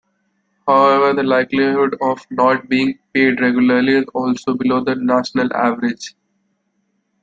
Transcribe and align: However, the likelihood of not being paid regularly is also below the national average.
However, 0.67 1.13
the 1.13 1.21
likelihood 1.21 1.95
of 2.01 2.25
not 2.31 2.67
being 2.67 2.97
paid 3.13 3.39
regularly 3.39 3.97
is 3.97 4.05
also 4.15 4.55
below 4.55 4.83
the 4.83 4.95
national 4.95 5.53
average. 5.55 6.15